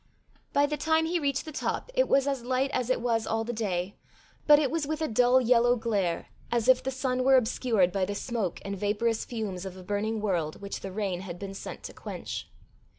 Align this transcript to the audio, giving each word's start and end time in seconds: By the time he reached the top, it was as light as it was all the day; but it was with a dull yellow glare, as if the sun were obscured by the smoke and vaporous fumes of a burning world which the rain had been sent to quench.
By 0.51 0.65
the 0.65 0.77
time 0.77 1.05
he 1.05 1.19
reached 1.19 1.45
the 1.45 1.51
top, 1.51 1.91
it 1.93 2.07
was 2.09 2.25
as 2.25 2.43
light 2.43 2.71
as 2.71 2.89
it 2.89 3.01
was 3.01 3.27
all 3.27 3.43
the 3.43 3.53
day; 3.53 3.97
but 4.47 4.57
it 4.57 4.71
was 4.71 4.87
with 4.87 4.99
a 4.99 5.07
dull 5.07 5.39
yellow 5.39 5.75
glare, 5.75 6.29
as 6.51 6.67
if 6.67 6.81
the 6.81 6.89
sun 6.89 7.23
were 7.23 7.35
obscured 7.35 7.91
by 7.91 8.05
the 8.05 8.15
smoke 8.15 8.59
and 8.65 8.75
vaporous 8.75 9.25
fumes 9.25 9.63
of 9.63 9.77
a 9.77 9.83
burning 9.83 10.19
world 10.19 10.59
which 10.59 10.79
the 10.79 10.91
rain 10.91 11.19
had 11.21 11.37
been 11.37 11.53
sent 11.53 11.83
to 11.83 11.93
quench. 11.93 12.49